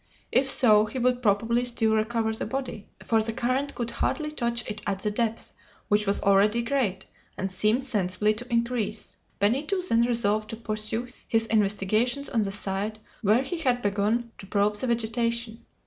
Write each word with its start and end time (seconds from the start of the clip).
If 0.31 0.49
so, 0.49 0.85
he 0.87 0.97
would 0.97 1.21
probably 1.21 1.63
still 1.63 1.93
recover 1.95 2.33
the 2.33 2.47
body, 2.47 2.87
for 3.05 3.21
the 3.21 3.31
current 3.31 3.75
could 3.75 3.91
hardly 3.91 4.31
touch 4.31 4.67
it 4.67 4.81
at 4.87 5.03
the 5.03 5.11
depth, 5.11 5.53
which 5.89 6.07
was 6.07 6.19
already 6.21 6.63
great, 6.63 7.05
and 7.37 7.51
seemed 7.51 7.85
sensibly 7.85 8.33
to 8.33 8.51
increase. 8.51 9.15
Benito 9.37 9.79
then 9.79 10.01
resolved 10.05 10.49
to 10.49 10.55
pursue 10.55 11.09
his 11.27 11.45
investigations 11.45 12.29
on 12.29 12.41
the 12.41 12.51
side 12.51 12.97
where 13.21 13.43
he 13.43 13.59
had 13.59 13.83
begun 13.83 14.31
to 14.39 14.47
probe 14.47 14.75
the 14.77 14.87
vegetation. 14.87 15.63